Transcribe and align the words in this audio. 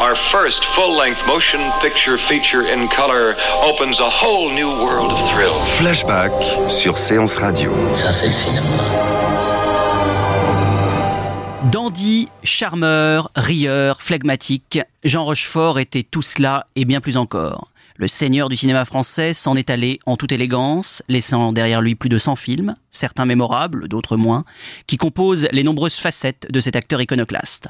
Our 0.00 0.16
first 0.16 0.64
full-length 0.74 1.26
motion 1.26 1.60
picture 1.82 2.16
feature 2.16 2.62
in 2.62 2.88
color 2.88 3.34
opens 3.62 4.00
a 4.00 4.08
whole 4.08 4.50
new 4.50 4.66
world 4.66 5.12
of 5.12 5.18
thrill. 5.30 5.52
Flashback 5.76 6.32
sur 6.70 6.96
Séance 6.96 7.36
Radio. 7.36 7.70
Ça, 7.94 8.10
c'est 8.10 8.28
le 8.28 8.32
cinéma. 8.32 8.66
Dandy, 11.70 12.30
charmeur, 12.42 13.30
rieur, 13.36 14.00
flegmatique, 14.00 14.80
Jean 15.04 15.22
Rochefort 15.26 15.78
était 15.78 16.02
tout 16.02 16.22
cela 16.22 16.66
et 16.76 16.86
bien 16.86 17.02
plus 17.02 17.18
encore. 17.18 17.70
Le 17.96 18.08
seigneur 18.08 18.48
du 18.48 18.56
cinéma 18.56 18.86
français 18.86 19.34
s'en 19.34 19.54
est 19.54 19.68
allé 19.68 19.98
en 20.06 20.16
toute 20.16 20.32
élégance, 20.32 21.02
laissant 21.08 21.52
derrière 21.52 21.82
lui 21.82 21.94
plus 21.94 22.08
de 22.08 22.16
100 22.16 22.36
films, 22.36 22.74
certains 22.90 23.26
mémorables, 23.26 23.86
d'autres 23.86 24.16
moins, 24.16 24.44
qui 24.86 24.96
composent 24.96 25.46
les 25.52 25.62
nombreuses 25.62 25.98
facettes 25.98 26.46
de 26.48 26.60
cet 26.60 26.74
acteur 26.74 27.02
iconoclaste. 27.02 27.68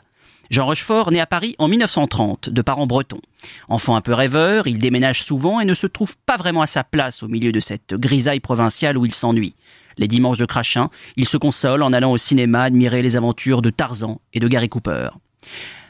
Jean 0.51 0.67
Rochefort 0.67 1.13
naît 1.13 1.21
à 1.21 1.27
Paris 1.27 1.55
en 1.59 1.69
1930, 1.69 2.51
de 2.51 2.63
parents 2.63 2.89
bretons. 2.89 3.21
Enfant 3.69 3.95
un 3.95 4.01
peu 4.01 4.13
rêveur, 4.13 4.67
il 4.67 4.79
déménage 4.79 5.23
souvent 5.23 5.61
et 5.61 5.65
ne 5.65 5.75
se 5.75 5.87
trouve 5.87 6.17
pas 6.27 6.37
vraiment 6.37 6.63
à 6.63 6.67
sa 6.67 6.83
place 6.83 7.23
au 7.23 7.29
milieu 7.29 7.53
de 7.53 7.61
cette 7.61 7.95
grisaille 7.95 8.41
provinciale 8.41 8.99
où 8.99 9.07
il 9.07 9.15
s'ennuie. 9.15 9.55
Les 9.97 10.09
dimanches 10.09 10.39
de 10.39 10.47
Crachin, 10.47 10.91
il 11.15 11.27
se 11.27 11.37
console 11.37 11.85
en 11.85 11.93
allant 11.93 12.11
au 12.11 12.17
cinéma 12.17 12.65
admirer 12.65 13.01
les 13.01 13.15
aventures 13.15 13.63
de 13.63 13.71
Tarzan 13.71 14.21
et 14.35 14.41
de 14.41 14.49
Gary 14.49 14.69
Cooper. 14.69 15.11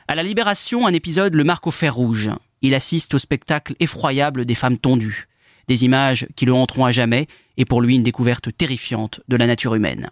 À 0.08 0.14
la 0.14 0.22
Libération, 0.22 0.86
un 0.86 0.92
épisode 0.92 1.34
le 1.34 1.44
marque 1.44 1.66
au 1.66 1.70
fer 1.70 1.94
rouge. 1.94 2.28
Il 2.60 2.74
assiste 2.74 3.14
au 3.14 3.18
spectacle 3.18 3.74
effroyable 3.80 4.44
des 4.44 4.54
femmes 4.54 4.76
tondues. 4.76 5.26
Des 5.68 5.86
images 5.86 6.26
qui 6.36 6.44
le 6.44 6.52
hanteront 6.52 6.84
à 6.84 6.92
jamais 6.92 7.28
et 7.56 7.64
pour 7.64 7.80
lui 7.80 7.94
une 7.94 8.02
découverte 8.02 8.54
terrifiante 8.54 9.22
de 9.28 9.36
la 9.36 9.46
nature 9.46 9.74
humaine. 9.74 10.10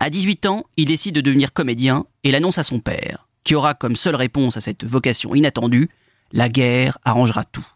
À 0.00 0.10
18 0.10 0.46
ans, 0.46 0.64
il 0.76 0.86
décide 0.86 1.14
de 1.14 1.20
devenir 1.20 1.52
comédien 1.52 2.06
et 2.24 2.32
l'annonce 2.32 2.58
à 2.58 2.64
son 2.64 2.80
père, 2.80 3.27
qui 3.48 3.54
aura 3.54 3.72
comme 3.72 3.96
seule 3.96 4.14
réponse 4.14 4.58
à 4.58 4.60
cette 4.60 4.84
vocation 4.84 5.34
inattendue 5.34 5.88
La 6.32 6.50
guerre 6.50 6.98
arrangera 7.06 7.44
tout. 7.44 7.66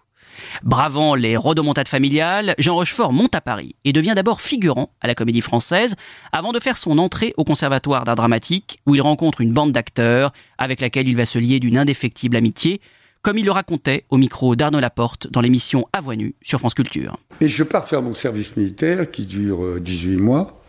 Bravant 0.63 1.15
les 1.15 1.35
rodomontades 1.35 1.89
familiales, 1.89 2.55
Jean 2.59 2.75
Rochefort 2.75 3.15
monte 3.15 3.35
à 3.35 3.41
Paris 3.41 3.75
et 3.87 3.95
devient 3.95 4.13
d'abord 4.15 4.43
figurant 4.43 4.91
à 5.01 5.07
la 5.07 5.15
Comédie 5.15 5.41
Française 5.41 5.95
avant 6.31 6.53
de 6.53 6.61
faire 6.61 6.77
son 6.77 6.99
entrée 6.99 7.33
au 7.39 7.45
Conservatoire 7.45 8.05
d'art 8.05 8.17
dramatique 8.17 8.83
où 8.85 8.95
il 8.95 9.01
rencontre 9.01 9.41
une 9.41 9.55
bande 9.55 9.73
d'acteurs 9.73 10.35
avec 10.59 10.83
laquelle 10.83 11.09
il 11.09 11.17
va 11.17 11.25
se 11.25 11.39
lier 11.39 11.59
d'une 11.59 11.79
indéfectible 11.79 12.37
amitié, 12.37 12.83
comme 13.23 13.39
il 13.39 13.47
le 13.47 13.53
racontait 13.53 14.05
au 14.11 14.19
micro 14.19 14.55
d'Arnaud 14.55 14.81
Laporte 14.81 15.27
dans 15.29 15.41
l'émission 15.41 15.89
À 15.95 16.03
voix 16.03 16.17
sur 16.43 16.59
France 16.59 16.75
Culture. 16.75 17.17
Et 17.41 17.49
je 17.49 17.65
pars 17.65 17.89
faire 17.89 18.03
mon 18.03 18.13
service 18.13 18.59
militaire 18.59 19.11
qui 19.11 19.25
dure 19.25 19.65
euh, 19.65 19.81
18 19.81 20.19
mois 20.19 20.63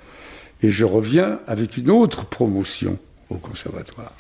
et 0.62 0.72
je 0.72 0.86
reviens 0.86 1.42
avec 1.46 1.76
une 1.76 1.92
autre 1.92 2.26
promotion 2.26 2.98
au 3.30 3.36
Conservatoire. 3.36 4.14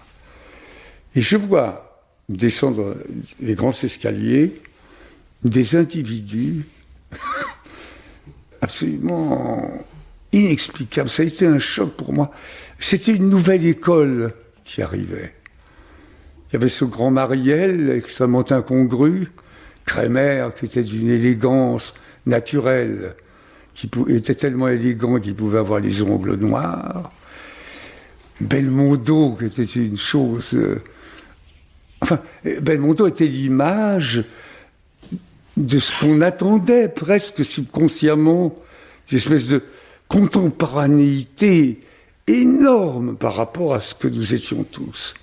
Et 1.15 1.21
je 1.21 1.37
vois 1.37 2.03
descendre 2.29 2.95
les 3.39 3.55
grands 3.55 3.71
escaliers 3.71 4.61
des 5.43 5.75
individus 5.75 6.65
absolument 8.61 9.85
inexplicables. 10.31 11.09
Ça 11.09 11.23
a 11.23 11.25
été 11.25 11.45
un 11.45 11.59
choc 11.59 11.95
pour 11.95 12.13
moi. 12.13 12.31
C'était 12.79 13.13
une 13.13 13.29
nouvelle 13.29 13.65
école 13.65 14.33
qui 14.63 14.81
arrivait. 14.81 15.33
Il 16.49 16.53
y 16.53 16.55
avait 16.55 16.69
ce 16.69 16.85
grand 16.85 17.11
Mariel, 17.11 17.89
extrêmement 17.89 18.51
incongru, 18.51 19.27
Crémer, 19.85 20.47
qui 20.57 20.65
était 20.65 20.83
d'une 20.83 21.09
élégance 21.09 21.93
naturelle, 22.25 23.15
qui 23.73 23.89
était 24.07 24.35
tellement 24.35 24.69
élégant 24.69 25.19
qu'il 25.19 25.35
pouvait 25.35 25.59
avoir 25.59 25.81
les 25.81 26.01
ongles 26.01 26.35
noirs. 26.35 27.09
Belmondo, 28.39 29.35
qui 29.37 29.45
était 29.45 29.63
une 29.63 29.97
chose... 29.97 30.57
Enfin, 32.03 32.19
Belmondo 32.43 33.07
était 33.07 33.25
l'image 33.25 34.25
de 35.55 35.79
ce 35.79 35.97
qu'on 35.97 36.19
attendait 36.19 36.89
presque 36.89 37.45
subconsciemment, 37.45 38.53
une 39.09 39.17
espèce 39.17 39.47
de 39.47 39.63
contemporanéité 40.09 41.79
énorme 42.27 43.15
par 43.15 43.37
rapport 43.37 43.73
à 43.73 43.79
ce 43.79 43.95
que 43.95 44.09
nous 44.09 44.33
étions 44.33 44.65
tous. 44.65 45.13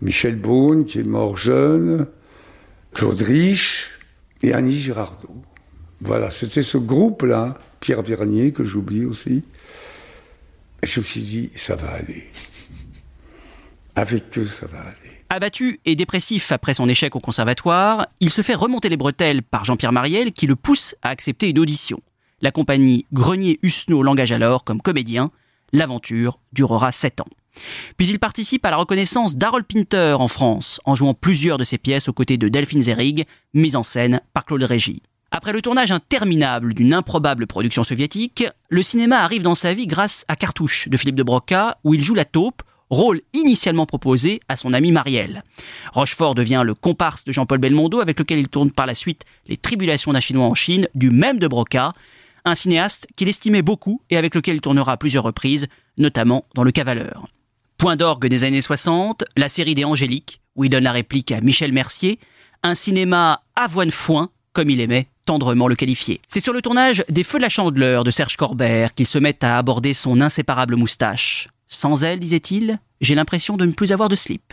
Michel 0.00 0.36
Beaune, 0.36 0.84
qui 0.84 1.00
est 1.00 1.02
mort 1.02 1.36
jeune, 1.36 2.06
Claude 2.94 3.20
Rich 3.20 3.88
et 4.42 4.54
Annie 4.54 4.78
Girardot. 4.78 5.42
Voilà, 6.00 6.30
c'était 6.30 6.62
ce 6.62 6.78
groupe-là, 6.78 7.58
Pierre 7.80 8.02
Vernier, 8.02 8.52
que 8.52 8.64
j'oublie 8.64 9.04
aussi. 9.04 9.42
Et 10.84 10.86
je 10.86 11.00
me 11.00 11.04
suis 11.04 11.22
dit, 11.22 11.50
ça 11.56 11.74
va 11.74 11.90
aller. 11.94 12.30
Avec 13.96 14.38
eux, 14.38 14.46
ça 14.46 14.68
va 14.68 14.78
aller. 14.78 15.17
Abattu 15.30 15.78
et 15.84 15.94
dépressif 15.94 16.52
après 16.52 16.72
son 16.72 16.88
échec 16.88 17.14
au 17.14 17.18
conservatoire, 17.18 18.06
il 18.20 18.30
se 18.30 18.40
fait 18.40 18.54
remonter 18.54 18.88
les 18.88 18.96
bretelles 18.96 19.42
par 19.42 19.66
Jean-Pierre 19.66 19.92
Mariel 19.92 20.32
qui 20.32 20.46
le 20.46 20.56
pousse 20.56 20.94
à 21.02 21.10
accepter 21.10 21.50
une 21.50 21.58
audition. 21.58 22.00
La 22.40 22.50
compagnie 22.50 23.04
Grenier-Husneau 23.12 24.02
l'engage 24.02 24.32
alors 24.32 24.64
comme 24.64 24.80
comédien. 24.80 25.30
L'aventure 25.72 26.38
durera 26.54 26.92
sept 26.92 27.20
ans. 27.20 27.26
Puis 27.98 28.08
il 28.08 28.18
participe 28.18 28.64
à 28.64 28.70
la 28.70 28.78
reconnaissance 28.78 29.36
d'Harold 29.36 29.66
Pinter 29.66 30.16
en 30.18 30.28
France, 30.28 30.80
en 30.86 30.94
jouant 30.94 31.12
plusieurs 31.12 31.58
de 31.58 31.64
ses 31.64 31.76
pièces 31.76 32.08
aux 32.08 32.14
côtés 32.14 32.38
de 32.38 32.48
Delphine 32.48 32.80
Zerig, 32.80 33.26
mise 33.52 33.76
en 33.76 33.82
scène 33.82 34.22
par 34.32 34.46
Claude 34.46 34.62
Régis. 34.62 35.00
Après 35.30 35.52
le 35.52 35.60
tournage 35.60 35.92
interminable 35.92 36.72
d'une 36.72 36.94
improbable 36.94 37.46
production 37.46 37.84
soviétique, 37.84 38.44
le 38.70 38.82
cinéma 38.82 39.18
arrive 39.18 39.42
dans 39.42 39.54
sa 39.54 39.74
vie 39.74 39.86
grâce 39.86 40.24
à 40.28 40.36
Cartouche 40.36 40.88
de 40.88 40.96
Philippe 40.96 41.16
de 41.16 41.22
Broca, 41.22 41.76
où 41.84 41.92
il 41.92 42.02
joue 42.02 42.14
la 42.14 42.24
taupe, 42.24 42.62
rôle 42.90 43.20
initialement 43.32 43.86
proposé 43.86 44.40
à 44.48 44.56
son 44.56 44.72
ami 44.72 44.92
Marielle. 44.92 45.42
Rochefort 45.92 46.34
devient 46.34 46.62
le 46.64 46.74
comparse 46.74 47.24
de 47.24 47.32
Jean-Paul 47.32 47.58
Belmondo, 47.58 48.00
avec 48.00 48.18
lequel 48.18 48.38
il 48.38 48.48
tourne 48.48 48.70
par 48.70 48.86
la 48.86 48.94
suite 48.94 49.24
Les 49.46 49.56
Tribulations 49.56 50.12
d'un 50.12 50.20
Chinois 50.20 50.46
en 50.46 50.54
Chine, 50.54 50.88
du 50.94 51.10
même 51.10 51.38
de 51.38 51.48
Broca, 51.48 51.92
un 52.44 52.54
cinéaste 52.54 53.06
qu'il 53.16 53.28
estimait 53.28 53.62
beaucoup 53.62 54.00
et 54.10 54.16
avec 54.16 54.34
lequel 54.34 54.56
il 54.56 54.60
tournera 54.60 54.92
à 54.92 54.96
plusieurs 54.96 55.24
reprises, 55.24 55.68
notamment 55.96 56.44
dans 56.54 56.64
Le 56.64 56.72
Cavaleur. 56.72 57.28
Point 57.76 57.96
d'orgue 57.96 58.26
des 58.26 58.44
années 58.44 58.62
60, 58.62 59.24
la 59.36 59.48
série 59.48 59.74
des 59.74 59.84
Angéliques, 59.84 60.40
où 60.56 60.64
il 60.64 60.70
donne 60.70 60.84
la 60.84 60.92
réplique 60.92 61.30
à 61.30 61.40
Michel 61.40 61.72
Mercier, 61.72 62.18
un 62.62 62.74
cinéma 62.74 63.42
avoine-foin, 63.54 64.30
comme 64.52 64.70
il 64.70 64.80
aimait 64.80 65.08
tendrement 65.24 65.68
le 65.68 65.76
qualifier. 65.76 66.20
C'est 66.26 66.40
sur 66.40 66.52
le 66.52 66.62
tournage 66.62 67.04
des 67.10 67.22
Feux 67.22 67.38
de 67.38 67.42
la 67.42 67.50
Chandeleur 67.50 68.02
de 68.02 68.10
Serge 68.10 68.36
Corbert 68.36 68.94
qu'il 68.94 69.06
se 69.06 69.18
met 69.18 69.44
à 69.44 69.58
aborder 69.58 69.94
son 69.94 70.20
inséparable 70.20 70.74
moustache. 70.74 71.48
Sans 71.78 72.02
elle, 72.02 72.18
disait-il, 72.18 72.80
j'ai 73.00 73.14
l'impression 73.14 73.56
de 73.56 73.64
ne 73.64 73.70
plus 73.70 73.92
avoir 73.92 74.08
de 74.08 74.16
slip. 74.16 74.52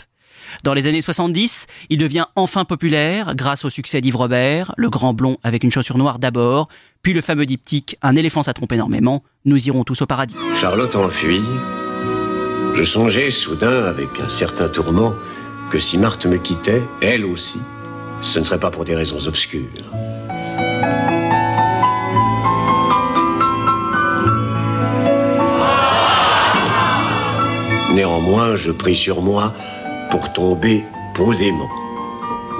Dans 0.64 0.76
les 0.76 0.86
années 0.86 1.02
70, 1.02 1.66
il 1.90 1.98
devient 1.98 2.26
enfin 2.36 2.66
populaire 2.66 3.34
grâce 3.34 3.66
au 3.66 3.72
succès 3.72 4.00
d'Yves 4.00 4.16
Robert, 4.16 4.76
le 4.78 4.92
grand 4.92 5.16
blond 5.16 5.38
avec 5.42 5.64
une 5.64 5.72
chaussure 5.72 5.98
noire 5.98 6.20
d'abord, 6.20 6.68
puis 7.02 7.14
le 7.14 7.22
fameux 7.22 7.48
diptyque 7.48 7.98
Un 8.04 8.16
éléphant 8.16 8.44
ça 8.44 8.54
trompe 8.54 8.74
énormément, 8.74 9.24
nous 9.44 9.68
irons 9.68 9.84
tous 9.84 10.04
au 10.04 10.06
paradis. 10.06 10.36
Charlotte 10.54 10.96
enfuit. 10.96 11.42
Je 12.76 12.84
songeais 12.84 13.32
soudain, 13.32 13.86
avec 13.86 14.20
un 14.24 14.30
certain 14.30 14.70
tourment, 14.70 15.16
que 15.72 15.80
si 15.80 15.98
Marthe 15.98 16.28
me 16.28 16.38
quittait, 16.38 16.84
elle 17.02 17.26
aussi, 17.26 17.58
ce 18.22 18.38
ne 18.38 18.44
serait 18.44 18.60
pas 18.60 18.70
pour 18.70 18.86
des 18.86 18.96
raisons 18.96 19.26
obscures. 19.26 19.64
Je 28.56 28.72
pris 28.72 28.96
sur 28.96 29.22
moi 29.22 29.54
pour 30.12 30.32
tomber 30.32 30.86
posément, 31.14 31.70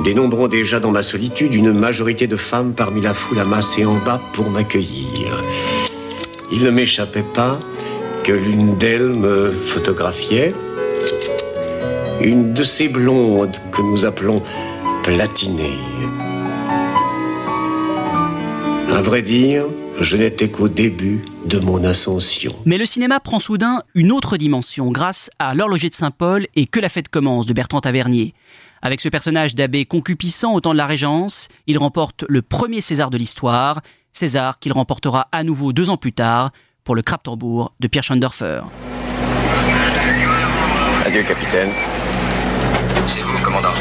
dénombrant 0.04 0.50
déjà 0.50 0.82
dans 0.82 0.92
ma 0.92 1.04
solitude 1.04 1.54
une 1.54 1.72
majorité 1.72 2.28
de 2.28 2.36
femmes 2.36 2.74
parmi 2.74 3.02
la 3.02 3.14
foule 3.14 3.40
amassée 3.40 3.86
en 3.86 3.96
bas 3.96 4.20
pour 4.34 4.50
m'accueillir. 4.50 5.42
Il 6.52 6.64
ne 6.64 6.70
m'échappait 6.70 7.24
pas 7.34 7.60
que 8.24 8.34
l'une 8.34 8.78
d'elles 8.78 9.14
me 9.14 9.52
photographiait, 9.52 10.54
une 12.22 12.54
de 12.54 12.64
ces 12.64 12.90
blondes 12.90 13.58
que 13.72 13.82
nous 13.82 14.06
appelons 14.06 14.42
platinées. 15.04 15.80
À 18.92 19.02
vrai 19.02 19.22
dire, 19.22 19.66
je 20.02 20.18
n'étais 20.18 20.50
qu'au 20.50 20.68
début 20.68 21.24
de 21.46 21.60
mon 21.60 21.84
ascension. 21.84 22.56
Mais 22.66 22.78
le 22.78 22.86
cinéma 22.86 23.20
prend 23.20 23.40
soudain 23.40 23.82
une 23.94 24.12
autre 24.12 24.38
dimension 24.38 24.92
grâce 24.92 25.30
à 25.40 25.54
L'horloger 25.54 25.90
de 25.90 25.96
Saint-Paul 25.96 26.48
et 26.56 26.66
Que 26.66 26.80
la 26.80 26.90
fête 26.90 27.10
commence 27.10 27.46
de 27.46 27.54
Bertrand 27.54 27.82
Tavernier. 27.82 28.34
Avec 28.82 29.02
ce 29.02 29.10
personnage 29.10 29.56
d'abbé 29.56 29.86
concupiscent 29.86 30.54
au 30.54 30.62
temps 30.62 30.74
de 30.74 30.78
la 30.78 30.86
Régence, 30.86 31.48
il 31.68 31.78
remporte 31.78 32.26
le 32.28 32.42
premier 32.42 32.82
César 32.82 33.10
de 33.10 33.18
l'histoire, 33.18 33.82
César 34.12 34.60
qu'il 34.60 34.74
remportera 34.74 35.28
à 35.32 35.44
nouveau 35.44 35.74
deux 35.74 35.90
ans 35.90 35.98
plus 35.98 36.14
tard 36.14 36.52
pour 36.84 36.96
le 36.96 37.02
Kraptorbourg 37.02 37.74
de 37.80 37.88
Pierre 37.88 38.04
Schoendorfer. 38.04 38.62
Adieu, 41.06 41.24
capitaine. 41.24 41.70
C'est 43.08 43.22
vous, 43.22 43.38
commandant. 43.44 43.74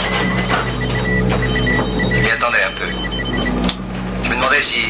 Mais 2.10 2.30
attendez 2.30 2.58
un 2.66 2.72
peu. 2.78 2.88
Je 4.22 4.28
me 4.28 4.34
demandais 4.34 4.60
si. 4.60 4.80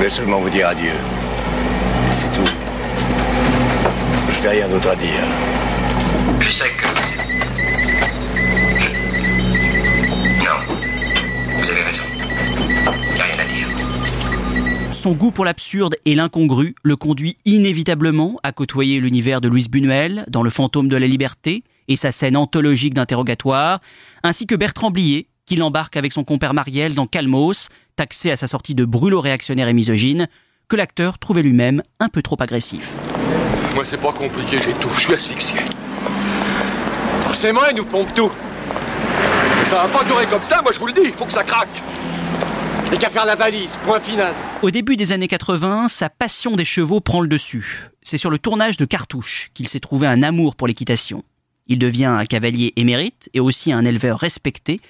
Je 0.00 0.04
voulais 0.04 0.16
seulement 0.16 0.40
vous 0.40 0.48
dire 0.48 0.66
adieu. 0.66 0.92
C'est 2.10 2.32
tout. 2.32 2.48
Je 4.30 4.42
n'ai 4.42 4.48
rien 4.48 4.66
d'autre 4.66 4.88
à 4.88 4.96
dire. 4.96 5.24
Je 6.40 6.50
sais 6.50 6.70
que. 6.70 6.86
Non. 10.38 10.74
Vous 11.54 11.70
avez 11.70 11.82
raison. 11.82 12.02
Il 13.10 13.14
n'y 13.14 13.20
a 13.20 13.24
rien 13.24 13.38
à 13.40 13.44
dire. 13.44 13.68
Son 14.92 15.12
goût 15.12 15.32
pour 15.32 15.44
l'absurde 15.44 15.96
et 16.06 16.14
l'incongru 16.14 16.74
le 16.82 16.96
conduit 16.96 17.36
inévitablement 17.44 18.40
à 18.42 18.52
côtoyer 18.52 19.00
l'univers 19.00 19.42
de 19.42 19.48
Louise 19.48 19.68
Buñuel 19.68 20.24
dans 20.28 20.42
Le 20.42 20.48
fantôme 20.48 20.88
de 20.88 20.96
la 20.96 21.08
liberté 21.08 21.62
et 21.88 21.96
sa 21.96 22.10
scène 22.10 22.38
anthologique 22.38 22.94
d'interrogatoire, 22.94 23.80
ainsi 24.22 24.46
que 24.46 24.54
Bertrand 24.54 24.90
Blier, 24.90 25.26
qui 25.50 25.56
l'embarque 25.56 25.96
avec 25.96 26.12
son 26.12 26.22
compère 26.22 26.54
Mariel 26.54 26.94
dans 26.94 27.08
Calmos, 27.08 27.70
taxé 27.96 28.30
à 28.30 28.36
sa 28.36 28.46
sortie 28.46 28.76
de 28.76 28.84
brûlot 28.84 29.20
réactionnaire 29.20 29.66
et 29.66 29.72
misogyne, 29.72 30.28
que 30.68 30.76
l'acteur 30.76 31.18
trouvait 31.18 31.42
lui-même 31.42 31.82
un 31.98 32.08
peu 32.08 32.22
trop 32.22 32.36
agressif. 32.38 32.92
Moi, 33.74 33.84
c'est 33.84 34.00
pas 34.00 34.12
compliqué, 34.12 34.60
j'étouffe, 34.64 34.94
je 34.94 35.06
suis 35.06 35.14
asphyxié. 35.14 35.56
Forcément, 37.22 37.62
il 37.68 37.78
nous 37.78 37.84
pompe 37.84 38.14
tout. 38.14 38.30
Ça 39.64 39.82
va 39.82 39.88
pas 39.88 40.04
durer 40.04 40.26
comme 40.26 40.44
ça, 40.44 40.62
moi 40.62 40.70
je 40.70 40.78
vous 40.78 40.86
le 40.86 40.92
dis, 40.92 41.00
il 41.06 41.14
faut 41.14 41.26
que 41.26 41.32
ça 41.32 41.42
craque. 41.42 41.82
Et 42.92 42.96
qu'à 42.96 43.10
faire 43.10 43.24
la 43.24 43.34
valise, 43.34 43.76
point 43.82 43.98
final. 43.98 44.32
Au 44.62 44.70
début 44.70 44.96
des 44.96 45.10
années 45.10 45.26
80, 45.26 45.88
sa 45.88 46.10
passion 46.10 46.54
des 46.54 46.64
chevaux 46.64 47.00
prend 47.00 47.22
le 47.22 47.28
dessus. 47.28 47.88
C'est 48.02 48.18
sur 48.18 48.30
le 48.30 48.38
tournage 48.38 48.76
de 48.76 48.84
Cartouche 48.84 49.50
qu'il 49.52 49.66
s'est 49.66 49.80
trouvé 49.80 50.06
un 50.06 50.22
amour 50.22 50.54
pour 50.54 50.68
l'équitation. 50.68 51.24
Il 51.70 51.78
devient 51.78 52.06
un 52.06 52.26
cavalier 52.26 52.72
émérite 52.74 53.30
et 53.32 53.38
aussi 53.38 53.72
un 53.72 53.84
éleveur 53.84 54.18
respecté, 54.18 54.80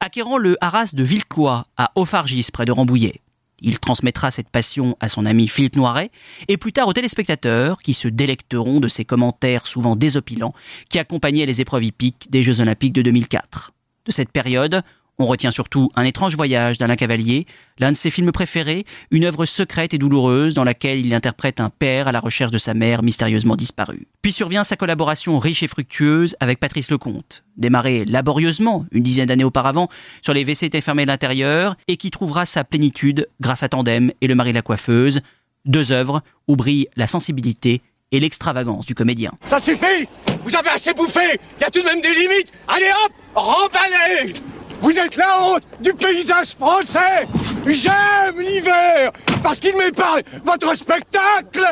acquérant 0.00 0.38
le 0.38 0.56
haras 0.62 0.92
de 0.94 1.02
Villecois 1.04 1.66
à 1.76 1.92
Ophargis 1.96 2.48
près 2.50 2.64
de 2.64 2.72
Rambouillet. 2.72 3.20
Il 3.60 3.78
transmettra 3.78 4.30
cette 4.30 4.48
passion 4.48 4.96
à 5.00 5.10
son 5.10 5.26
ami 5.26 5.48
Philippe 5.48 5.76
Noiret 5.76 6.10
et 6.48 6.56
plus 6.56 6.72
tard 6.72 6.88
aux 6.88 6.94
téléspectateurs 6.94 7.82
qui 7.82 7.92
se 7.92 8.08
délecteront 8.08 8.80
de 8.80 8.88
ses 8.88 9.04
commentaires 9.04 9.66
souvent 9.66 9.96
désopilants 9.96 10.54
qui 10.88 10.98
accompagnaient 10.98 11.44
les 11.44 11.60
épreuves 11.60 11.84
hippiques 11.84 12.30
des 12.30 12.42
Jeux 12.42 12.62
Olympiques 12.62 12.94
de 12.94 13.02
2004. 13.02 13.74
De 14.06 14.12
cette 14.12 14.32
période, 14.32 14.82
on 15.20 15.26
retient 15.26 15.50
surtout 15.50 15.90
Un 15.94 16.04
étrange 16.04 16.34
voyage 16.34 16.78
d'Alain 16.78 16.96
Cavalier, 16.96 17.46
l'un 17.78 17.92
de 17.92 17.96
ses 17.96 18.10
films 18.10 18.32
préférés, 18.32 18.84
une 19.10 19.24
œuvre 19.24 19.44
secrète 19.44 19.92
et 19.94 19.98
douloureuse 19.98 20.54
dans 20.54 20.64
laquelle 20.64 21.04
il 21.04 21.14
interprète 21.14 21.60
un 21.60 21.70
père 21.70 22.08
à 22.08 22.12
la 22.12 22.20
recherche 22.20 22.50
de 22.50 22.58
sa 22.58 22.74
mère 22.74 23.02
mystérieusement 23.02 23.56
disparue. 23.56 24.08
Puis 24.22 24.32
survient 24.32 24.64
sa 24.64 24.76
collaboration 24.76 25.38
riche 25.38 25.62
et 25.62 25.66
fructueuse 25.66 26.36
avec 26.40 26.58
Patrice 26.58 26.90
Lecomte, 26.90 27.44
démarrée 27.56 28.04
laborieusement 28.06 28.86
une 28.92 29.02
dizaine 29.02 29.26
d'années 29.26 29.44
auparavant 29.44 29.88
sur 30.22 30.32
les 30.32 30.44
WC 30.44 30.80
fermés 30.80 31.04
de 31.04 31.10
l'intérieur 31.10 31.76
et 31.86 31.96
qui 31.96 32.10
trouvera 32.10 32.46
sa 32.46 32.64
plénitude 32.64 33.28
grâce 33.40 33.62
à 33.62 33.68
Tandem 33.68 34.12
et 34.20 34.26
Le 34.26 34.34
mari 34.34 34.50
de 34.50 34.56
la 34.56 34.62
coiffeuse, 34.62 35.20
deux 35.66 35.92
œuvres 35.92 36.22
où 36.48 36.56
brille 36.56 36.88
la 36.96 37.06
sensibilité 37.06 37.82
et 38.12 38.20
l'extravagance 38.20 38.86
du 38.86 38.94
comédien. 38.94 39.32
Ça 39.48 39.60
suffit! 39.60 40.08
Vous 40.44 40.56
avez 40.56 40.70
assez 40.70 40.94
bouffé! 40.94 41.38
Il 41.58 41.62
y 41.62 41.64
a 41.64 41.70
tout 41.70 41.80
de 41.80 41.84
même 41.84 42.00
des 42.00 42.08
limites! 42.08 42.52
Allez 42.66 42.90
hop! 43.04 43.12
Remballez 43.34 44.34
Vous 44.80 44.98
êtes 44.98 45.16
la 45.16 45.42
honte 45.42 45.62
du 45.80 45.92
paysage 45.92 46.54
français. 46.56 47.26
J'aime 47.66 48.40
l'hiver 48.40 49.12
Parce 49.42 49.58
qu'il 49.58 49.76
m'épargne 49.76 50.22
votre 50.44 50.74
spectacle. 50.74 51.64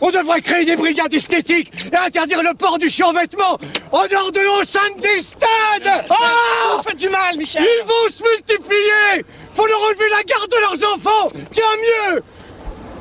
On 0.00 0.10
devrait 0.10 0.40
créer 0.40 0.64
des 0.64 0.76
brigades 0.76 1.12
esthétiques 1.12 1.72
et 1.92 1.96
interdire 1.96 2.42
le 2.42 2.54
port 2.54 2.78
du 2.78 2.88
survêtement 2.88 3.58
en 3.90 4.06
dehors 4.06 4.30
de 4.32 4.40
l'enceinte 4.40 5.00
des 5.00 5.20
stades. 5.20 6.06
Ah 6.10 6.76
Vous 6.76 6.82
faites 6.82 6.98
du 6.98 7.08
mal, 7.08 7.36
Michel. 7.36 7.62
Ils 7.64 7.86
vont 7.86 8.08
se 8.12 8.22
multiplier. 8.22 9.24
Faut 9.54 9.66
leur 9.66 9.82
enlever 9.82 10.08
la 10.10 10.22
garde 10.22 10.50
de 10.50 10.60
leurs 10.60 10.94
enfants. 10.94 11.32
Tiens 11.50 11.64
mieux. 12.14 12.22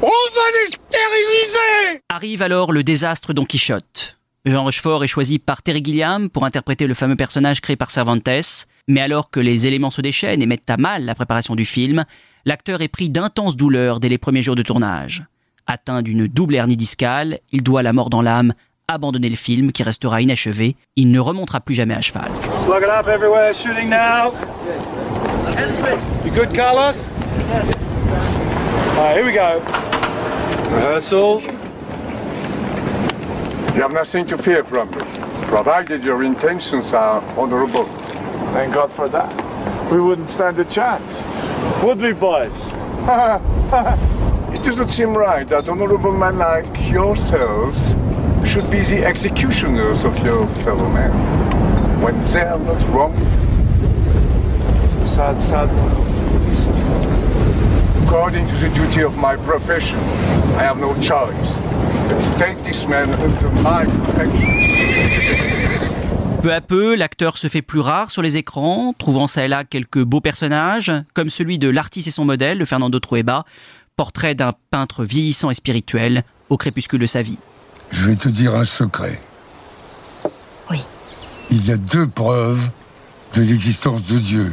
On 0.02 0.08
va 0.08 0.42
les 0.64 0.72
stériliser. 0.72 2.02
Arrive 2.10 2.42
alors 2.42 2.72
le 2.72 2.84
désastre 2.84 3.34
Don 3.34 3.46
Quichotte. 3.46 4.18
Jean 4.44 4.64
Rochefort 4.64 5.04
est 5.04 5.08
choisi 5.08 5.38
par 5.38 5.62
Terry 5.62 5.84
Gilliam 5.84 6.28
pour 6.28 6.46
interpréter 6.46 6.88
le 6.88 6.96
fameux 6.96 7.16
personnage 7.16 7.62
créé 7.62 7.76
par 7.76 7.92
Cervantes, 7.92 8.66
mais 8.88 9.00
alors 9.00 9.30
que 9.30 9.40
les 9.40 9.68
éléments 9.68 9.92
se 9.92 10.02
déchaînent 10.02 10.42
et 10.42 10.48
mettent 10.48 10.68
à 10.68 10.78
mal 10.78 11.06
la 11.06 11.14
préparation 11.14 11.54
du 11.54 11.64
film, 11.64 12.06
l'acteur 12.46 12.82
est 12.82 12.88
pris 12.88 13.12
d'intenses 13.12 13.56
douleurs 13.56 14.00
dès 14.00 14.10
les 14.10 14.18
premiers 14.18 14.42
jours 14.42 14.56
de 14.56 14.64
tournage. 14.64 15.24
Atteint 15.68 16.02
d'une 16.02 16.26
double 16.26 16.56
hernie 16.56 16.76
discale, 16.76 17.38
il 17.52 17.62
doit 17.62 17.84
la 17.84 17.94
mort 17.94 18.10
dans 18.10 18.24
l'âme 18.24 18.54
abandonner 18.88 19.30
le 19.30 19.36
film 19.36 19.72
qui 19.72 19.84
restera 19.84 20.24
inachevé. 20.24 20.76
Il 20.96 21.12
ne 21.12 21.20
remontera 21.20 21.62
plus 21.62 21.76
jamais 21.76 21.94
à 21.94 22.02
cheval. 22.02 22.32
You 33.74 33.84
have 33.84 33.94
nothing 33.94 34.28
to 34.28 34.38
fear 34.38 34.66
from 34.66 34.92
me, 34.92 34.98
provided 35.48 36.04
your 36.04 36.24
intentions 36.24 36.92
are 36.92 37.22
honorable. 37.40 37.86
Thank 38.52 38.74
God 38.74 38.92
for 38.92 39.08
that. 39.08 39.32
We 39.90 40.02
wouldn't 40.02 40.30
stand 40.30 40.60
a 40.60 40.66
chance. 40.66 41.82
Would 41.82 42.02
we, 42.02 42.12
boys? 42.12 42.54
It 44.54 44.66
doesn't 44.66 44.90
seem 44.90 45.16
right 45.16 45.48
that 45.48 45.70
honorable 45.70 46.12
men 46.12 46.38
like 46.38 46.92
yourselves 46.92 47.96
should 48.46 48.70
be 48.70 48.82
the 48.82 49.04
executioners 49.06 50.04
of 50.04 50.20
your 50.20 50.46
fellow 50.48 50.90
men 50.90 51.12
when 52.02 52.22
they're 52.26 52.60
not 52.60 52.90
wrong. 52.90 53.18
Sad, 55.16 55.42
sad. 55.48 55.70
According 58.06 58.48
to 58.50 58.56
the 58.56 58.70
duty 58.76 59.02
of 59.02 59.18
my 59.18 59.38
profession, 59.38 59.98
I 60.60 60.64
have 60.64 60.78
no 60.78 60.94
choice 61.00 61.71
take 62.38 62.62
this 62.64 62.88
man 62.88 63.10
under 63.14 63.50
my 63.62 63.86
protection. 64.04 64.50
Peu 66.42 66.54
à 66.54 66.62
peu, 66.62 66.96
l'acteur 66.96 67.38
se 67.38 67.48
fait 67.48 67.62
plus 67.62 67.82
rare 67.82 68.10
sur 68.10 68.24
les 68.24 68.36
écrans, 68.36 68.94
trouvant 68.98 69.28
ça 69.28 69.46
et 69.46 69.48
là 69.48 69.64
quelques 69.64 70.04
beaux 70.04 70.22
personnages, 70.22 70.92
comme 71.14 71.30
celui 71.30 71.60
de 71.60 71.70
l'artiste 71.70 72.08
et 72.08 72.12
son 72.12 72.26
modèle, 72.26 72.58
le 72.58 72.66
Fernando 72.66 73.00
Trueba, 73.00 73.46
portrait 73.96 74.34
d'un 74.34 74.52
peintre 74.72 75.04
vieillissant 75.04 75.52
et 75.52 75.54
spirituel 75.54 76.24
au 76.50 76.58
crépuscule 76.58 77.00
de 77.00 77.06
sa 77.06 77.22
vie. 77.22 77.38
Je 77.92 78.08
vais 78.08 78.16
te 78.16 78.28
dire 78.28 78.56
un 78.56 78.64
secret. 78.64 79.22
Oui. 80.72 80.82
Il 81.52 81.64
y 81.64 81.72
a 81.72 81.78
deux 81.78 82.08
preuves 82.08 82.72
de 83.36 83.42
l'existence 83.42 84.04
de 84.08 84.18
Dieu. 84.18 84.52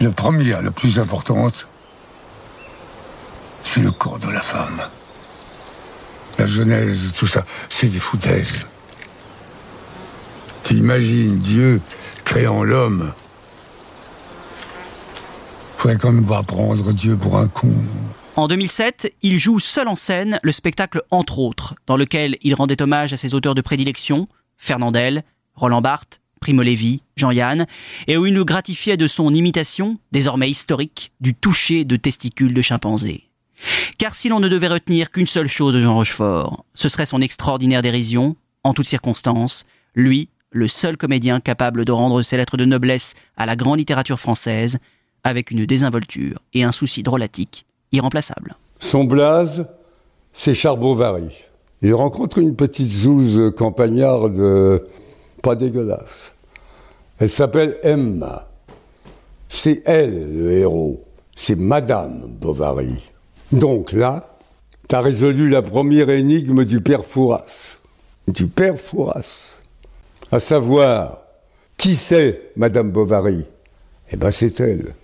La 0.00 0.10
première, 0.10 0.62
la 0.62 0.72
plus 0.72 0.98
importante, 0.98 1.68
c'est 3.62 3.82
le 3.82 3.92
corps 3.92 4.18
de 4.18 4.28
la 4.28 4.40
femme. 4.40 4.82
La 6.42 6.48
Genèse, 6.48 7.12
tout 7.16 7.28
ça, 7.28 7.46
c'est 7.68 7.86
des 7.86 8.00
foutaises. 8.00 8.66
T'imagines 10.64 11.38
Dieu 11.38 11.80
créant 12.24 12.64
l'homme. 12.64 13.12
Faudrait 15.76 15.98
quand 15.98 16.10
même 16.10 16.26
pas 16.26 16.42
prendre 16.42 16.92
Dieu 16.92 17.16
pour 17.16 17.38
un 17.38 17.46
con. 17.46 17.72
En 18.34 18.48
2007, 18.48 19.14
il 19.22 19.38
joue 19.38 19.60
seul 19.60 19.86
en 19.86 19.94
scène 19.94 20.40
le 20.42 20.50
spectacle 20.50 21.02
Entre 21.12 21.38
autres, 21.38 21.76
dans 21.86 21.96
lequel 21.96 22.36
il 22.42 22.56
rendait 22.56 22.82
hommage 22.82 23.12
à 23.12 23.16
ses 23.16 23.34
auteurs 23.34 23.54
de 23.54 23.60
prédilection, 23.60 24.26
Fernandel, 24.58 25.22
Roland 25.54 25.80
Barthes, 25.80 26.20
Primo 26.40 26.64
Levi, 26.64 27.04
Jean-Yann, 27.16 27.66
et 28.08 28.16
où 28.16 28.26
il 28.26 28.34
nous 28.34 28.44
gratifiait 28.44 28.96
de 28.96 29.06
son 29.06 29.32
imitation, 29.32 29.96
désormais 30.10 30.50
historique, 30.50 31.12
du 31.20 31.36
toucher 31.36 31.84
de 31.84 31.94
testicules 31.94 32.52
de 32.52 32.62
chimpanzé. 32.62 33.28
Car 33.98 34.14
si 34.14 34.28
l'on 34.28 34.40
ne 34.40 34.48
devait 34.48 34.68
retenir 34.68 35.10
qu'une 35.10 35.26
seule 35.26 35.48
chose 35.48 35.74
de 35.74 35.80
Jean 35.80 35.94
Rochefort, 35.94 36.64
ce 36.74 36.88
serait 36.88 37.06
son 37.06 37.20
extraordinaire 37.20 37.82
dérision, 37.82 38.36
en 38.64 38.74
toutes 38.74 38.86
circonstances, 38.86 39.66
lui, 39.94 40.28
le 40.50 40.68
seul 40.68 40.96
comédien 40.96 41.40
capable 41.40 41.84
de 41.84 41.92
rendre 41.92 42.22
ses 42.22 42.36
lettres 42.36 42.56
de 42.56 42.64
noblesse 42.64 43.14
à 43.36 43.46
la 43.46 43.56
grande 43.56 43.78
littérature 43.78 44.18
française, 44.18 44.78
avec 45.24 45.50
une 45.50 45.64
désinvolture 45.66 46.38
et 46.52 46.64
un 46.64 46.72
souci 46.72 47.02
drôlatique 47.02 47.66
irremplaçable. 47.92 48.56
Son 48.80 49.04
blaze, 49.04 49.70
c'est 50.32 50.54
Charbovary. 50.54 51.28
Il 51.80 51.94
rencontre 51.94 52.38
une 52.38 52.56
petite 52.56 52.90
zouze 52.90 53.52
campagnarde 53.56 54.82
pas 55.42 55.56
dégueulasse. 55.56 56.34
Elle 57.18 57.28
s'appelle 57.28 57.78
Emma. 57.82 58.48
C'est 59.48 59.82
elle 59.84 60.32
le 60.32 60.52
héros. 60.52 61.04
C'est 61.34 61.56
Madame 61.56 62.36
Bovary. 62.40 63.02
Donc 63.52 63.92
là, 63.92 64.36
tu 64.88 64.94
as 64.94 65.00
résolu 65.00 65.48
la 65.48 65.62
première 65.62 66.10
énigme 66.10 66.64
du 66.64 66.80
père 66.80 67.04
Fouras. 67.04 67.78
Du 68.26 68.46
père 68.46 68.78
Fouras. 68.78 69.58
À 70.30 70.40
savoir, 70.40 71.18
qui 71.76 71.94
c'est 71.94 72.52
Madame 72.56 72.90
Bovary? 72.90 73.44
Eh 74.10 74.16
ben 74.16 74.30
c'est 74.30 74.58
elle. 74.60 74.94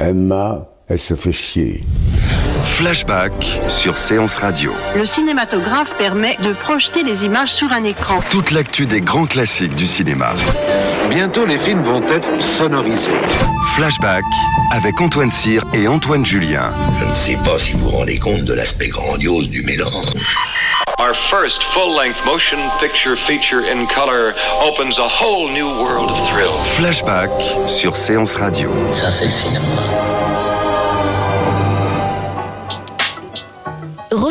Emma, 0.00 0.68
elle 0.88 0.98
se 0.98 1.14
fait 1.14 1.32
chier. 1.32 1.84
Flashback 2.64 3.60
sur 3.68 3.96
Séance 3.96 4.38
Radio. 4.38 4.72
Le 4.96 5.06
cinématographe 5.06 5.96
permet 5.98 6.36
de 6.42 6.52
projeter 6.52 7.04
des 7.04 7.24
images 7.24 7.52
sur 7.52 7.70
un 7.70 7.84
écran. 7.84 8.20
Toute 8.30 8.50
l'actu 8.50 8.86
des 8.86 9.00
grands 9.00 9.26
classiques 9.26 9.74
du 9.74 9.86
cinéma. 9.86 10.32
Bientôt, 11.14 11.44
les 11.44 11.58
films 11.58 11.82
vont 11.82 12.02
être 12.08 12.40
sonorisés. 12.40 13.12
Flashback 13.74 14.24
avec 14.70 14.98
Antoine 14.98 15.30
Cyr 15.30 15.62
et 15.74 15.86
Antoine 15.86 16.24
Julien. 16.24 16.72
Je 17.00 17.04
ne 17.04 17.12
sais 17.12 17.36
pas 17.44 17.58
si 17.58 17.74
vous 17.74 17.90
vous 17.90 17.90
rendez 17.90 18.18
compte 18.18 18.44
de 18.44 18.54
l'aspect 18.54 18.88
grandiose 18.88 19.50
du 19.50 19.62
mélange. 19.62 20.06
Our 20.98 21.14
first 21.30 21.62
full-length 21.74 22.24
motion 22.24 22.58
picture 22.80 23.16
feature 23.26 23.60
in 23.60 23.86
color 23.86 24.32
opens 24.62 24.98
a 24.98 25.06
whole 25.06 25.50
new 25.52 25.68
world 25.68 26.10
of 26.10 26.16
thrill. 26.30 26.52
Flashback 26.76 27.30
sur 27.66 27.94
Séance 27.94 28.36
Radio. 28.36 28.70
Ça, 28.94 29.10
c'est 29.10 29.26
le 29.26 29.30
cinéma. 29.30 30.11